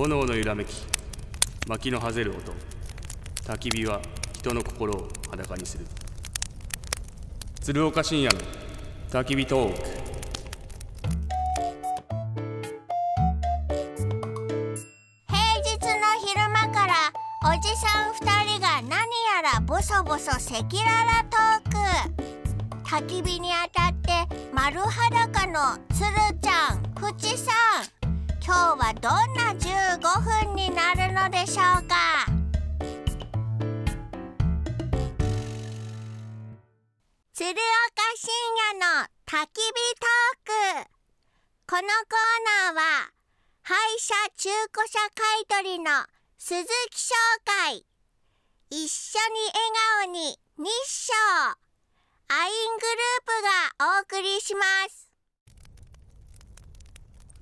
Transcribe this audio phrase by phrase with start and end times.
[0.00, 0.82] 炎の揺らめき
[1.68, 2.54] 薪のはぜる音。
[3.44, 4.00] 焚き火は
[4.32, 5.84] 人の心を裸にする。
[7.60, 8.40] 鶴岡深夜の
[9.10, 9.78] 焚き火トーク。
[15.28, 16.94] 平日の昼間から
[17.44, 21.72] おじさん2人が何やらボソボソ赤裸々トー
[22.80, 22.88] ク。
[22.88, 26.06] 焚き火に当たって丸裸のつる
[26.40, 27.52] ちゃんふちさ
[27.96, 27.99] ん。
[28.42, 30.00] 今日はどんな15
[30.46, 32.26] 分になるのでしょうか？
[37.34, 37.60] 鶴岡
[38.16, 38.32] 深
[38.72, 40.90] 夜の焚き火トーク。
[41.66, 41.92] このコー
[42.66, 43.12] ナーは
[43.62, 45.90] 廃車中古車買取の
[46.38, 47.84] 鈴木商会。
[48.70, 49.70] 一緒に笑
[50.04, 51.12] 顔に日照。
[52.28, 53.42] アイングループ
[53.80, 55.09] がお送りします。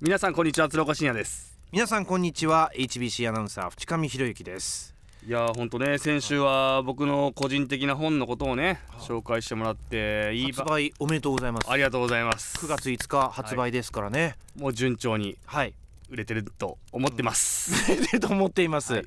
[0.01, 1.59] 皆さんこんにちは鶴岡深夜です。
[1.73, 4.95] 皆さんこんにちは HBC アナウンサー淵上博之です。
[5.27, 11.69] いやーほんとね先週は僕の個人的な本のことをね紹介してもらっていい発ば売おめでとうございます。
[11.69, 12.65] ありがとうございます。
[12.65, 14.37] 9月5日発売ですからね。
[14.55, 15.73] もう順調にはい、
[16.09, 19.05] 売れてると思ってます、でと思っています、はい。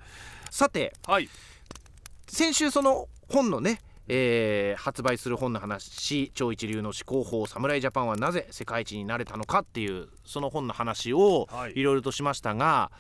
[0.51, 1.31] さてはい。
[2.29, 11.73] 先週その本のねえー発売する本の話超一流の思考法侍ジャパンはなぜ世界一になれたのかっていうその本の話をはい。
[11.77, 12.91] いろいろとしましたが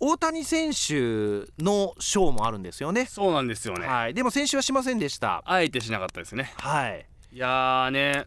[0.00, 3.06] 大谷選手の賞もあるんですよね。
[3.06, 4.14] そうなんですよね、はい。
[4.14, 5.42] でも先週はしませんでした。
[5.44, 6.52] あえてしなかったですね。
[6.56, 7.04] はい。
[7.32, 8.26] いやーね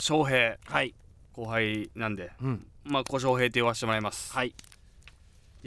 [0.00, 0.56] 翔平。
[0.64, 0.94] はい。
[1.34, 2.32] 後輩なんで。
[2.40, 2.66] うん。
[2.84, 4.32] まあ小翔平って言わせてもらいます。
[4.32, 4.54] はい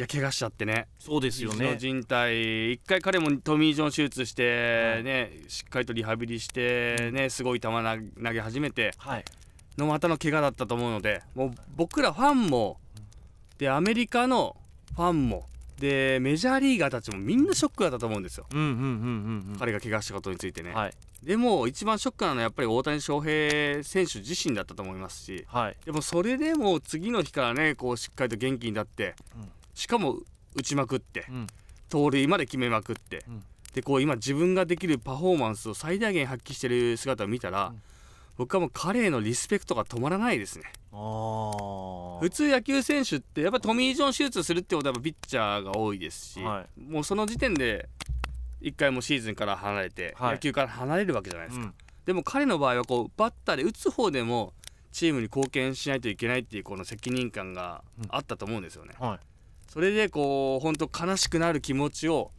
[0.01, 0.87] いや怪我しちゃってね。
[0.97, 1.75] そうですよね。
[1.77, 9.25] 肘の靭帯一回彼もトミー・ジョン手術してね、しっかりとリハビリしてねすごい球投げ始めてはい。
[9.77, 12.79] のまたの怪我だったと思うのでもう僕らファンも
[13.59, 14.57] でアメリカの
[14.95, 15.45] ファンも
[15.77, 19.59] でメジャーリーガーたちもみんなショックだったと思うんですよ、うんうんうんうんうん。
[19.59, 20.93] 彼が怪我したことについてね、はい。
[21.21, 25.77] でも一番ショックなのはやっぱり大谷翔平選手自身だったと思いますしはい。
[25.85, 30.17] でもそれでも次の日からねこうしっかりと元気になって、うんしかも
[30.55, 31.47] 打ちまくってうん。
[31.89, 33.43] 盗塁まで決めまくって、うん。
[33.73, 37.81] でこう今自分ができるパフォーマンスを最大限発揮してる姿を見たら、うん。
[38.37, 40.63] 僕はもう彼へのリスペクトが止まらないですね。
[40.91, 47.87] 普通野球選手ってやっぱトミー・ジョン手術するってことはやっぱピッチャーが多いですし、はもうその時点で
[48.61, 50.31] 一回もうシーズンから離れて、はい。
[50.33, 51.73] 野球から離れるわけじゃないですか、うん。
[52.05, 54.53] でも彼の場合はこうバッターで打つ方でも
[54.91, 59.19] チームに貢献しないといけないっていうこの責任感があったと思うんですよね、はい
[59.71, 62.29] それでこう本当悲しくなる気持ちを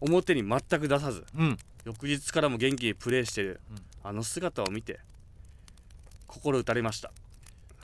[0.00, 1.56] 表に全く出さずうん。
[1.84, 3.76] 翌日からも元気にプレーしてる、うん。
[4.02, 4.98] あの姿を見て
[6.26, 7.12] 心打たれました。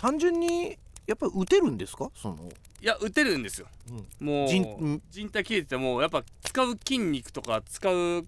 [0.00, 0.76] 単純に
[1.06, 2.10] やっぱり打てるんですか？
[2.16, 2.36] その。
[2.80, 3.68] いや打てるんですよ。
[4.18, 8.26] もう人人体切れててもやっぱ使う筋肉とか使う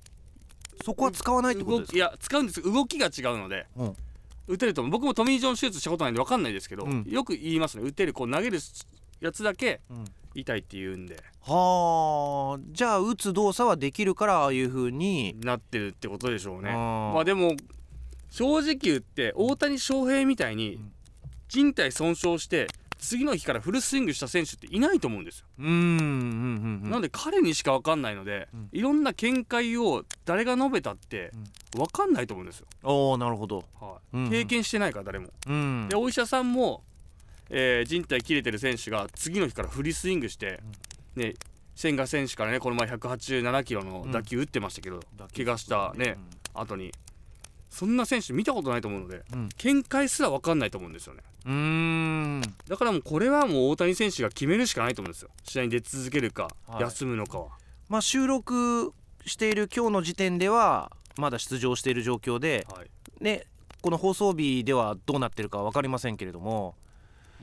[0.85, 1.97] そこは使わないってことですか？
[1.97, 3.97] いや使うんです動きが違うのでうん。
[4.47, 4.93] 打てると思う。
[4.93, 7.05] 僕もトミー・ジョン手術したことないんで分かんないですけど、うん。
[7.09, 7.83] よく言いますね。
[7.85, 8.61] 打てるこう投げる
[9.25, 10.05] やつだけうん。
[10.35, 11.17] 痛いって言うんで。
[11.43, 12.61] はあ。
[12.73, 15.37] じゃあ打つ動作はできるからああいう風に。
[15.43, 16.71] なってるってことでしょうね。
[16.73, 17.57] まあでも
[18.31, 20.93] 正直言って大谷翔平みたいにうん。
[21.49, 22.67] 人体損傷して
[22.99, 26.91] 次の日からフルスイングした選手っていないと思うんですよ、うんうんうんうん。
[26.91, 28.69] なんで彼にしか分かんないので、うん。
[28.73, 31.31] いろんな見解を誰が述べたって
[31.77, 33.65] 分かんないと思うんですよ、おおなるほど。
[33.81, 34.17] はい。
[34.17, 34.31] うんうん。
[34.31, 35.29] 経験してないから誰も。
[35.47, 35.87] うん。
[35.91, 36.83] でお医者さんも、
[37.51, 40.61] えー人体切れてる選手が次の日からフリスイングして、
[41.17, 41.35] ね
[41.75, 45.01] 千賀選手からねこの前187キロの打球打ってましたけど、
[45.37, 46.17] 怪我したね、
[46.55, 46.93] 後に。
[47.69, 49.49] そんな選手見たことないと思うのでうん。
[49.59, 51.23] 見解すら分かんないと思うんですよね。
[51.45, 52.41] うーん。
[52.69, 55.31] だからもうこれはもう大谷選手が決めるしかないと思うんですよ。
[55.43, 56.83] 試合に出続けるか、はい。
[56.83, 57.49] 休むのかは。
[57.89, 58.93] まあ収録
[59.27, 62.89] している今日の時点ではまだ出場している状況ではい。
[63.21, 63.45] ね
[63.83, 66.77] この放送日ではどうなってるか分かりませんけれども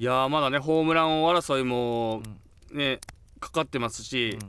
[0.02, 2.24] いやーまだねホームラン王争いも
[2.72, 3.00] ね、
[3.40, 4.40] かかってますし、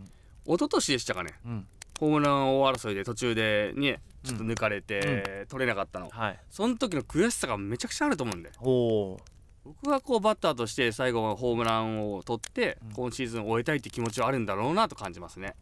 [0.46, 1.34] 一昨年でしたかね。
[1.44, 1.52] うん。
[1.52, 1.66] うん
[2.00, 6.08] ホームラン王争いで途中でねちょっと抜かれて、取れなかったの。
[6.08, 6.38] はい。
[6.48, 12.92] その時の悔しさがめちゃくちゃあると思うんで僕はこうバッターとして最後はホームランを取って、うん。
[12.94, 15.54] 今シーズンを終えたいって気持ちはあるんだろうなと感じますね。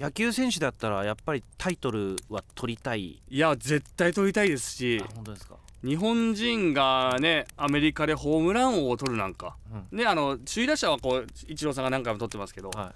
[0.00, 3.22] 野球選手だったらやっぱりタイトルは取りたい。
[3.28, 5.54] いや絶対取りたいですしあ本当ですか？
[5.86, 9.56] 日本人がねアメリカでホームラン王を取るなんか。
[9.92, 9.98] うん。
[9.98, 12.92] ねあの首位打者はこうイチローさんが何回も取ってますけど、は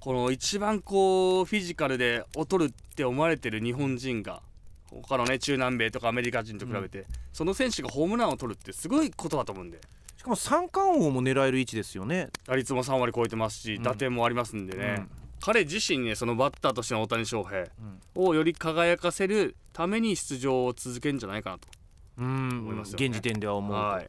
[0.00, 4.42] この一番こうフィジカルで劣るって思われてる日本人が
[4.90, 9.78] 他のね中南米とかアメリカ人と比べて、その選手がホームランを取るってすごいことだと思うんで。
[10.16, 12.30] ししかも三冠王も狙える位置ですよね。
[12.46, 13.82] 打率も3割超えてますし、うん。
[13.82, 15.10] 打点もありますんでね、うん。
[15.40, 17.68] 彼自身ねそのバッターとしての大谷翔平うん。
[18.14, 21.66] をより輝かせるために出場を続けるんじゃないかなと。
[21.74, 21.81] うん
[22.22, 24.08] 思いますよね現時点では思うと、はい。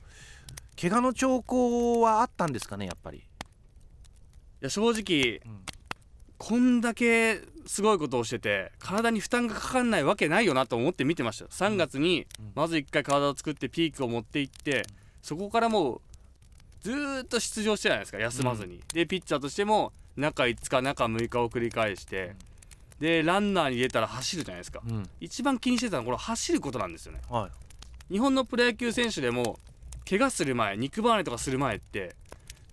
[0.80, 3.22] 怪我の兆候はあったんですかねやっぱり、い
[4.62, 5.62] や正直うん。
[6.40, 11.50] こんだけすごいことをしてて体に負担がかかんないわけないよなと思って見てましたよ。
[11.52, 12.52] 3月にうん。
[12.54, 14.86] まず1回体を作ってピークを持っていって
[15.22, 16.02] そこからもう
[16.82, 22.36] ずーっと出場してないですか休まずに、でピッチャーとしても中5日中6日を繰り返して、
[23.00, 24.82] でランナーに出たら走るじゃないですか。
[24.86, 25.10] うん。
[25.22, 27.22] 一番気にしてたのはこれ走ることなんですよね。
[27.30, 27.52] はい
[28.12, 29.60] 日本のプロ野球選手でも
[30.10, 32.16] 怪我する前肉離れとかする前って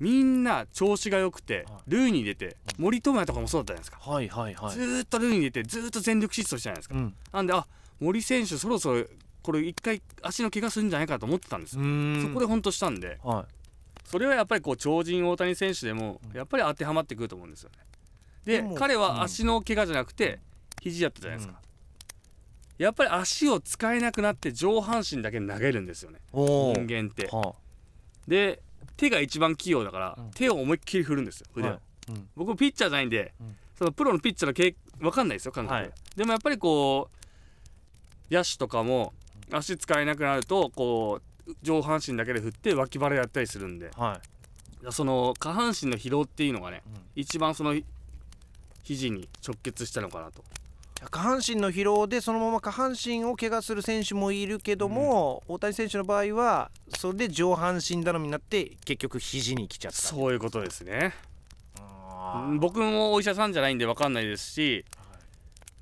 [0.00, 1.82] みんな調子が良くてはい。
[1.88, 4.10] 塁に出て森友哉とかもそうだったじゃないですか。
[4.10, 4.74] はいはいはい。
[4.74, 6.94] ずーっと塁に出てずーっと全力疾走したじゃないですか。
[6.94, 7.14] うん。
[7.32, 7.66] なんであ
[8.00, 9.04] 森選手そろそろ
[9.42, 11.78] これ一回足の怪我するんじゃないかと思ってたんですそ
[12.34, 13.18] こで本当したんで。
[13.22, 13.46] は
[14.04, 17.76] それはやっぱりこう超人大谷選手でもやっぱり当てはまってくると思うんですよね。
[18.44, 19.00] で彼うん。
[19.02, 20.40] は足の怪我じゃなくて
[20.80, 21.60] 肘だったじゃないですか、
[22.80, 26.18] やっぱり足を使えなくなって上半身だけ投げるんですよね。
[26.32, 27.26] 人間って。
[27.26, 27.54] は
[28.26, 28.62] で
[28.96, 30.30] 手が一番器用だから、うん。
[30.30, 32.28] 手を思いっきり振るんですよ腕を、はいうん。
[32.34, 33.56] 僕もピッチャーじゃないんで、うん。
[33.76, 35.90] そのプロのピッチャーの経分かんないですよ感覚、はい。
[36.16, 37.10] でもやっぱりこ
[38.30, 39.12] う野手とかも
[39.52, 43.90] 足使えなくなるとこう上半身だけで振って脇腹やったりするんで。
[43.94, 44.18] は
[44.86, 44.92] い。
[44.92, 47.02] その下半身の疲労っていうのがねうん。
[47.14, 47.78] 一番その
[48.82, 50.42] 肘に直結したのかなと
[51.08, 59.98] 下半身の疲労でそのまま下半身を怪我する選手もいるけども、大谷選手の場合はそれで上半身頼みになって結局肘に来ちゃった。
[59.98, 61.14] そういうことですね。
[62.58, 64.84] 僕もお医者さんじゃないんで分かんないですし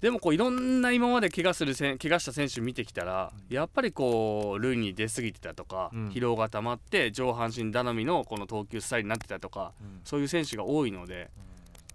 [0.00, 6.08] でもこういろんな今まで怪我する怪我した選手見てきたらやっぱりこう塁に出過ぎてたとか、うん。
[6.08, 10.00] 疲労が溜まって上半身頼みのこの投球スタイルになってたとかうん。
[10.04, 11.28] そういう選手が多いので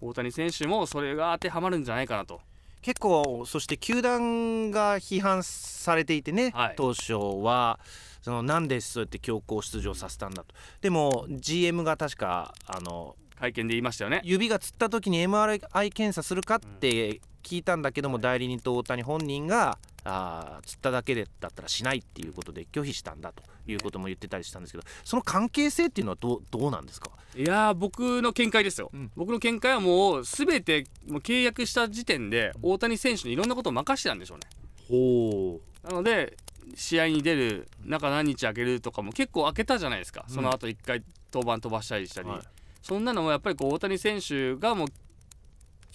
[0.00, 2.40] 大谷選手もそれが当てはまるんじゃないかなと
[2.84, 6.74] 結構そして球団が批判されていてね、はい。
[6.76, 7.80] 当初は
[8.20, 10.54] そのなんでそうやって強行出場させたんだと。
[10.82, 14.20] でも GM が確かあの会見で言いましたよね。
[14.22, 27.10] 指がつった時に MRI 検査するかって聞いたんだけども、代理人と大谷本人があーつっただけでだったらしないっていうことで拒否したんだということも言ってたりしたんですけどその関係性っていうのはどうどうなんですか？
[27.34, 29.10] いやー僕の見解ですよ、うん。
[29.16, 34.44] 僕の見解はもう全てもう契約した時点で大谷選手にいろんなことを任してたんでしょうね。
[34.88, 36.36] ほなので
[36.74, 40.34] 試合に出る中何日空けるとかも結構空けたじゃないですか、うん。
[40.34, 41.02] その後1回
[41.32, 42.40] 登板飛ばしたりしたり、はい。
[42.82, 44.88] そんなのもやっぱりこう大谷選手がもう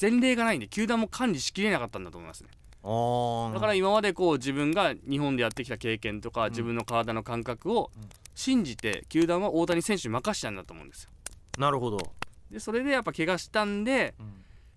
[0.02, 2.50] 前例がないんで球団も管理しきれなかったんだと思いますね。
[2.52, 8.10] あだから今までこう自分が日本でやってきた経験とか、自分の体の感覚をうん。
[8.36, 11.10] 信じて球団は大谷選手に任せたんだと思うんですよ。
[11.58, 11.98] なるほど、
[12.50, 14.14] でそれでやっぱ怪我したんで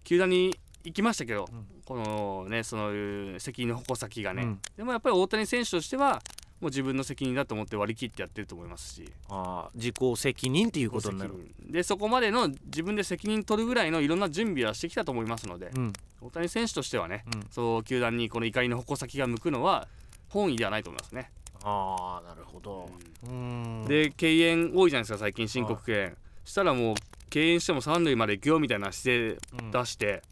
[0.03, 1.67] 球団に行きましたけど、うん。
[1.85, 4.61] このねその責任の矛先がね、うん。
[4.77, 6.21] でもやっぱり大谷選手としては
[6.63, 9.13] もう自分の責任だと思って割り切ってやってると思いますし。
[9.29, 11.33] あー自己責任っていうことになる。
[11.61, 15.93] でそこまでの自分で責任取るぐらいのいろんな準備はしてきたと思いますので、うん。
[16.21, 17.47] 大谷選手としてはね、うん。
[17.51, 19.89] そう球団にこの怒りの矛先が向くのは
[20.29, 21.33] 本意ではないと思いますね、
[21.65, 22.89] ああなるほど。
[23.27, 23.85] うん。
[23.89, 26.17] で敬遠多いじゃないですか最近申告敬遠。
[26.45, 26.95] したらもう
[27.29, 30.23] 敬遠しても三塁まで行くよみたいな姿勢うん出して、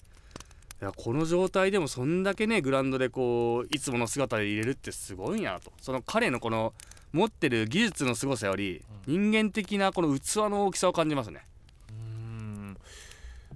[0.81, 5.73] いやこの状態でもそんだけねグラウンドでこういつもの姿で入れるってすごいなと。
[5.83, 6.73] その彼のこの
[7.13, 11.45] 持ってる技術の凄さより人間的なこの器の大きさを感じますね。
[11.91, 12.77] うん。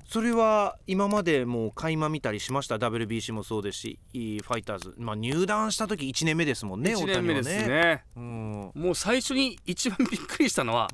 [0.06, 8.04] それは今までもう垣間見たりしました？WBC もそうですしファイターズ、まあ、入団した時1年目ですもんね1年目ですね。
[8.16, 8.70] うん。
[8.74, 10.90] もう最初に一番びっくりしたのは、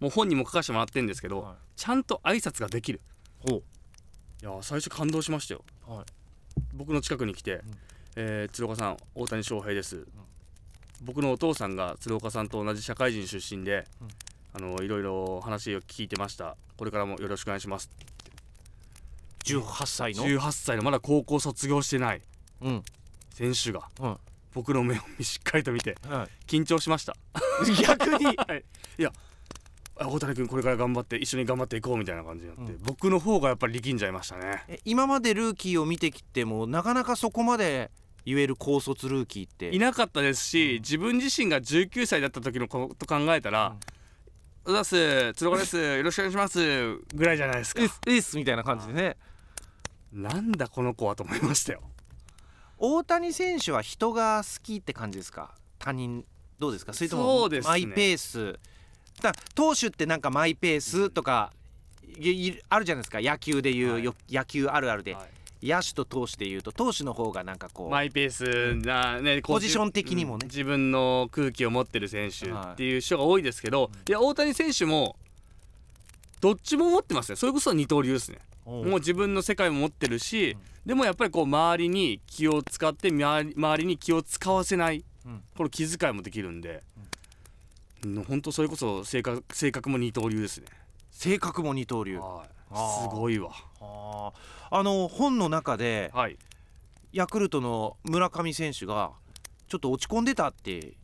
[0.00, 1.54] もう本人も書かせてもらってるんですけど、はい。
[1.76, 3.00] ちゃんと挨拶ができる。
[3.48, 3.62] ほ
[4.42, 5.64] いや最初感動しましたよ。
[5.88, 6.04] うはい。
[6.74, 7.60] 僕の近くに来て
[8.16, 10.06] 「えー鶴岡さん大谷翔平です」
[11.02, 14.08] 僕のお父さんが鶴岡さんと同じ社会人出身で、うん。
[14.52, 16.56] あのいろいろ話を聞いてました。
[16.76, 17.90] これからもよろしくお願いします。
[19.44, 20.82] 18歳の？18歳の。
[20.82, 22.22] まだ高校卒業してない。
[22.60, 22.82] うん。
[23.32, 23.88] 選手が。
[24.00, 24.16] うん。
[24.52, 27.14] 僕の目をしっかりと見ては緊張しました。
[27.68, 28.24] い、逆に？
[28.36, 28.64] はい、
[28.98, 29.29] いやあ
[30.02, 32.78] 大谷君これから頑張って一緒に頑張っていこうみたいな感じになって、うん。
[32.82, 34.64] 僕の方がやっぱり力んじゃいましたね。
[34.68, 37.90] え今までルーキーを見てきてもなかなかそこまで
[38.24, 39.74] 言える高卒ルーキーって？
[39.74, 43.76] いなかったですし、自分自身が19歳だった時のこと考えたら
[44.64, 46.58] 「うざっす鶴岡ですよろしくお願いします」
[47.14, 47.82] ぐらいじゃないですか。
[47.82, 49.16] エスエスみたいな感じでね。
[50.12, 51.82] なんだこの子はと思いましたよ。
[52.78, 55.54] 大谷選手は人が好きって感じですか？
[55.78, 56.24] 他人
[56.58, 56.92] どうですか？
[56.92, 58.58] それともマイペース
[59.20, 61.52] だ投手ってなんかマイペースとか
[62.18, 63.20] いいあるじゃないですか。
[63.20, 64.04] 野球でいう、はい。
[64.04, 65.26] よ野球あるあるで、は
[65.62, 65.66] い。
[65.66, 70.44] 野手と投手でいうと投手の方がなんかこう、マイペースなねポジション的にもね。
[70.44, 74.10] うん自分の空気を持ってる選手はいっていう人が多いですけど、い。
[74.10, 75.16] や大谷選手も
[76.40, 78.38] どっちも持ってますねそれこそ二刀流ですね。
[78.64, 85.42] もう自分の世界も持ってるし、でもやっぱりこう周りに気を使って周りに気を使わせない、うん。
[85.56, 86.80] この気遣いもできるんで、うん、
[88.26, 90.66] 本当それこそ性格性格も二刀流ですね、
[91.10, 92.18] 性格も二刀流。
[92.18, 92.48] はい。
[92.74, 93.50] すごいわ。
[93.80, 94.76] あー。
[94.78, 96.38] あの本の中ではい。
[97.12, 99.10] ヤクルトの村上選手が
[99.66, 100.94] ちょっと落ち込んでたって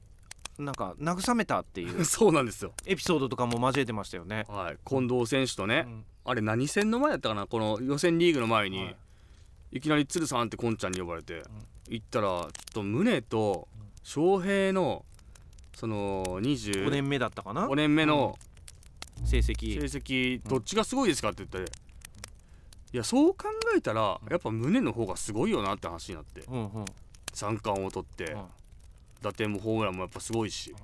[0.56, 4.46] なんか慰めたっていう そうなんですよ、エピソードとかも交えてましたよね。
[4.48, 6.04] はい、近藤選手とね、うん。
[6.24, 7.46] あれ何戦の前だったかな？
[7.46, 8.96] この予選リーグの前に、はい。
[9.72, 11.42] い、きなり鶴さんってこんちゃんに呼ばれて、
[11.88, 13.68] 行ったらちょっと宗と
[14.04, 15.04] 翔平の
[15.76, 16.40] その5
[16.84, 17.68] 25年目だったかな？
[17.68, 18.38] 年目の
[19.26, 19.78] 成成績。
[19.82, 21.70] 績どっちがすごいですかって言って、
[22.94, 23.44] いやそう考
[23.76, 26.40] えたらやっぱ宗の方がすごいよなって話になって。
[26.48, 26.84] うんうん。
[27.34, 28.32] 三冠を取って。
[28.32, 28.44] うん。
[29.20, 30.74] 打点もホームランもやっぱすごいし。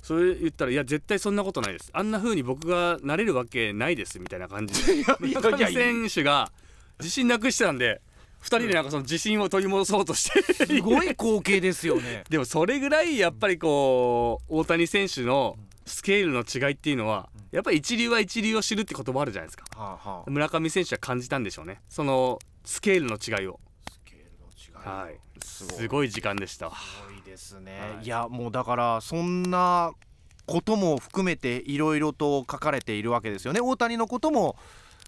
[0.00, 1.90] それ言ったらいや絶対そんなことないです。
[1.92, 5.00] あんな風に僕がなれるわけないですみたいな感じで。
[5.00, 5.02] い
[5.34, 6.52] 上いや選手が
[7.00, 8.00] 自信なくしてたんで
[8.44, 10.42] 2人でなんかその自信を取り戻そうとして。
[10.42, 12.24] すごい光景ですよね。
[12.28, 19.64] でもそれぐらいやっぱりこう大谷選手のスケールの違いっていうのはやっぱり一流は一流を知るって言葉あるじゃないですか。
[19.76, 21.80] はあはあ、村上選手は感じたんでしょうね。
[21.88, 23.58] そのスケールの違いを。
[23.90, 25.18] スケールの違いはい。
[25.42, 26.70] すごい時間でした。
[26.70, 26.76] す
[27.08, 28.04] ごいですね、はい。
[28.04, 29.92] い、やもうだからそんな
[30.46, 33.60] ことも含めていろいろと書かれているわけですよね。
[33.60, 34.56] 大谷のことも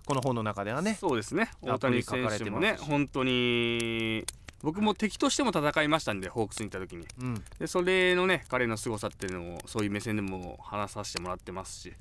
[0.07, 0.97] この本の中ではね。
[0.99, 1.51] そうですね。
[1.67, 4.25] ア大谷選手もね本当に
[4.63, 7.07] 僕も敵としても戦いましたんでホークスに行った時に。
[7.21, 7.45] うん。
[7.59, 11.93] でそれのね彼の凄さっていうのをそういう目線でも話させてもらってますし。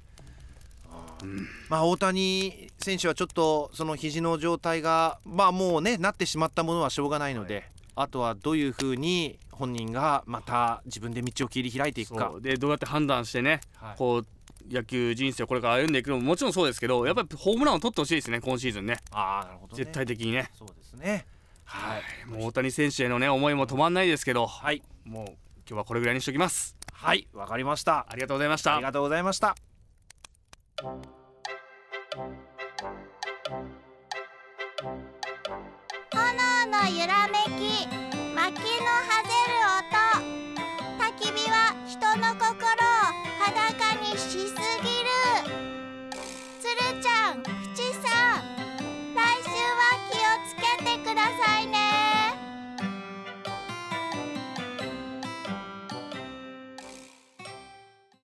[1.67, 12.31] まあ大谷選手はちょっとその肘の状態がまあもうねなってしまったものはしょうがないので、あとはどういうふうに本人がまた自分で道を切り開いていくか。
[12.39, 13.97] でどうやって判断してねはい。
[13.97, 14.25] こう
[14.69, 18.97] 野球人生をこれから歩んでいくのももちろんそうですけどやっぱりホームランを取ってほしいですね今シーズンね。
[19.11, 20.49] ああなるほど、ね、絶対的にね。
[20.57, 21.25] そうですね。
[21.63, 22.29] はい。
[22.29, 24.81] もう大谷選手へのね思いも止まんないですけどはい。
[25.03, 26.77] もう今日はこれぐらいにしときます。
[26.91, 27.27] はい。
[27.33, 28.05] わかりました。
[28.09, 28.75] ありがとうございました。
[28.75, 29.55] ありがとうございました。
[36.11, 36.25] 炎
[36.71, 37.87] の揺らめき
[38.35, 38.94] 薪の